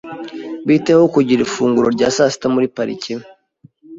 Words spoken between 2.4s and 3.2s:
muri parike?